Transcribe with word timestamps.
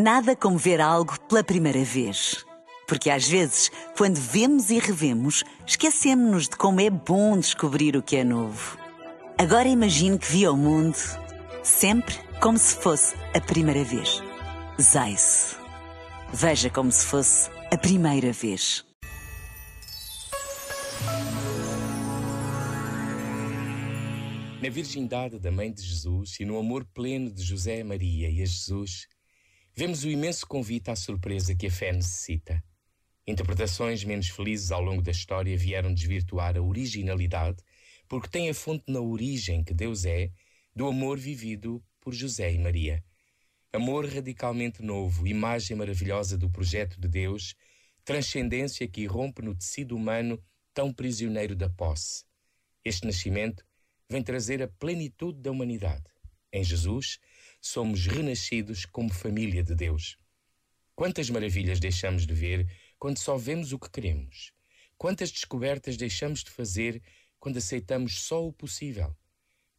Nada 0.00 0.36
como 0.36 0.56
ver 0.56 0.80
algo 0.80 1.18
pela 1.22 1.42
primeira 1.42 1.82
vez. 1.82 2.46
Porque 2.86 3.10
às 3.10 3.26
vezes, 3.26 3.68
quando 3.96 4.14
vemos 4.14 4.70
e 4.70 4.78
revemos, 4.78 5.42
esquecemos-nos 5.66 6.44
de 6.48 6.56
como 6.56 6.80
é 6.80 6.88
bom 6.88 7.36
descobrir 7.36 7.96
o 7.96 8.02
que 8.02 8.14
é 8.14 8.22
novo. 8.22 8.78
Agora 9.36 9.66
imagine 9.66 10.16
que 10.16 10.30
viu 10.30 10.52
o 10.52 10.56
mundo 10.56 10.96
sempre 11.64 12.14
como 12.40 12.56
se 12.56 12.76
fosse 12.76 13.16
a 13.34 13.40
primeira 13.40 13.82
vez. 13.82 14.22
Zais. 14.80 15.56
Veja 16.32 16.70
como 16.70 16.92
se 16.92 17.04
fosse 17.04 17.50
a 17.68 17.76
primeira 17.76 18.32
vez. 18.32 18.84
Na 24.62 24.70
virgindade 24.70 25.40
da 25.40 25.50
Mãe 25.50 25.72
de 25.72 25.82
Jesus 25.82 26.38
e 26.38 26.44
no 26.44 26.56
amor 26.56 26.84
pleno 26.84 27.32
de 27.32 27.42
José 27.42 27.82
Maria 27.82 28.30
e 28.30 28.42
a 28.42 28.46
Jesus, 28.46 29.08
vemos 29.78 30.02
o 30.02 30.10
imenso 30.10 30.44
convite 30.44 30.90
à 30.90 30.96
surpresa 30.96 31.54
que 31.54 31.68
a 31.68 31.70
fé 31.70 31.92
necessita. 31.92 32.60
Interpretações 33.24 34.02
menos 34.02 34.28
felizes 34.28 34.72
ao 34.72 34.82
longo 34.82 35.00
da 35.00 35.12
história 35.12 35.56
vieram 35.56 35.94
desvirtuar 35.94 36.56
a 36.56 36.60
originalidade, 36.60 37.62
porque 38.08 38.26
tem 38.26 38.50
a 38.50 38.54
fonte 38.54 38.82
na 38.88 38.98
origem 38.98 39.62
que 39.62 39.72
Deus 39.72 40.04
é, 40.04 40.32
do 40.74 40.88
amor 40.88 41.16
vivido 41.16 41.80
por 42.00 42.12
José 42.12 42.52
e 42.52 42.58
Maria. 42.58 43.04
Amor 43.72 44.04
radicalmente 44.06 44.82
novo, 44.82 45.28
imagem 45.28 45.76
maravilhosa 45.76 46.36
do 46.36 46.50
projeto 46.50 47.00
de 47.00 47.06
Deus, 47.06 47.54
transcendência 48.04 48.88
que 48.88 49.02
irrompe 49.02 49.42
no 49.42 49.54
tecido 49.54 49.94
humano 49.94 50.42
tão 50.74 50.92
prisioneiro 50.92 51.54
da 51.54 51.70
posse. 51.70 52.24
Este 52.84 53.06
nascimento 53.06 53.64
vem 54.10 54.24
trazer 54.24 54.60
a 54.60 54.66
plenitude 54.66 55.40
da 55.40 55.52
humanidade. 55.52 56.10
Em 56.52 56.64
Jesus, 56.64 57.20
somos 57.68 58.06
renascidos 58.06 58.86
como 58.86 59.12
família 59.12 59.62
de 59.62 59.74
Deus. 59.74 60.16
Quantas 60.94 61.28
maravilhas 61.28 61.78
deixamos 61.78 62.26
de 62.26 62.32
ver 62.32 62.66
quando 62.98 63.18
só 63.18 63.36
vemos 63.36 63.72
o 63.72 63.78
que 63.78 63.90
queremos? 63.90 64.52
Quantas 64.96 65.30
descobertas 65.30 65.96
deixamos 65.96 66.42
de 66.42 66.50
fazer 66.50 67.02
quando 67.38 67.58
aceitamos 67.58 68.20
só 68.20 68.44
o 68.44 68.52
possível? 68.52 69.14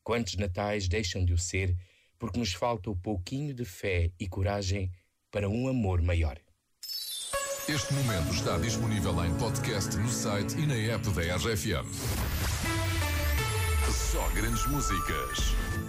Quantos 0.04 0.36
natais 0.36 0.88
deixam 0.88 1.26
de 1.26 1.34
o 1.34 1.38
ser 1.38 1.76
porque 2.20 2.40
nos 2.40 2.54
falta 2.54 2.92
o 2.92 2.96
pouquinho 2.96 3.54
de 3.54 3.66
fé 3.66 4.12
e 4.20 4.28
coragem 4.28 4.92
para 5.32 5.50
um 5.50 5.68
amor 5.68 6.02
maior? 6.02 6.40
Este 7.68 7.94
momento 7.94 8.34
está 8.34 8.58
disponível 8.60 9.14
em 9.26 9.36
podcast 9.38 9.96
no 9.98 10.10
site 10.10 10.58
e 10.58 10.66
na 10.68 10.76
app 10.76 11.10
da 11.10 11.36
RFM. 11.36 11.90
Só 14.12 14.30
grandes 14.30 14.66
músicas. 14.68 15.89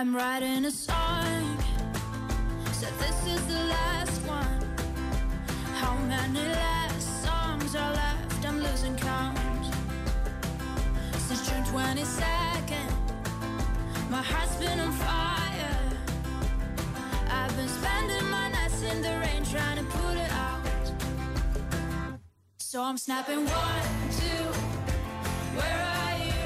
I'm 0.00 0.16
writing 0.16 0.64
a 0.64 0.70
song. 0.70 1.58
Said 2.72 2.94
this 2.98 3.26
is 3.26 3.46
the 3.46 3.64
last 3.64 4.22
one. 4.26 4.60
How 5.74 5.94
many 6.08 6.40
last 6.40 7.22
songs 7.22 7.76
are 7.76 7.92
left? 7.92 8.46
I'm 8.48 8.62
losing 8.62 8.96
count. 8.96 9.38
Since 11.18 11.50
June 11.50 11.64
22nd, 11.64 12.90
my 14.08 14.22
heart's 14.22 14.56
been 14.56 14.80
on 14.80 14.92
fire. 14.92 15.49
I'm 22.90 22.98
snapping 22.98 23.46
one, 23.46 23.82
two. 24.18 24.44
Where 25.54 25.80
are 25.94 26.16
you? 26.26 26.42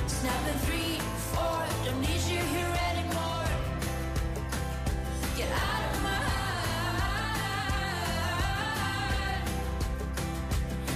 Snapping 0.06 0.58
three, 0.66 1.00
four. 1.32 1.58
Don't 1.86 2.00
need 2.02 2.22
you 2.28 2.42
here 2.54 2.74
anymore. 2.90 3.48
Get 5.38 5.50
out 5.50 5.82
of 5.94 6.02
my 6.02 6.20
heart. 6.28 7.08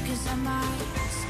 Cause 0.07 0.25
I 0.27 0.35
might 0.37 1.30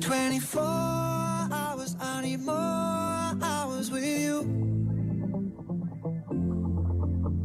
24 0.00 0.62
hours, 0.62 1.94
I 2.00 2.22
need 2.22 2.40
more 2.40 2.54
hours 2.54 3.90
with 3.90 4.04
you. 4.04 4.36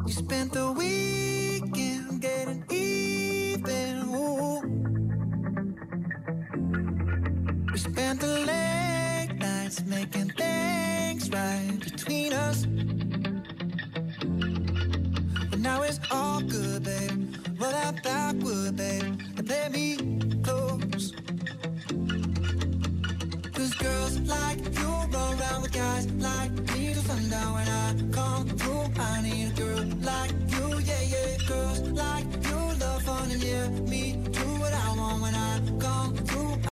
You 0.08 0.14
spent 0.14 0.54
the 0.54 0.72
weekend 0.72 2.22
getting 2.22 2.64
even. 2.72 4.04
Ooh. 4.16 4.62
We 7.72 7.78
spent 7.78 8.22
the 8.22 8.40
late 8.52 9.36
nights 9.38 9.84
making 9.86 10.30
things 10.30 11.30
right 11.30 11.78
between 11.80 12.32
us. 12.34 12.66
But 15.50 15.60
now 15.60 15.82
it's 15.82 16.00
all 16.10 16.42
good, 16.42 16.84
babe. 16.84 17.36
that 17.60 18.02
backwood, 18.02 18.78
babe, 18.78 19.04
and 19.38 19.46
play 19.46 19.68
me 19.70 19.85
come 28.12 28.48
through. 28.50 29.04
I 29.04 29.22
need 29.22 29.60
a. 29.60 29.65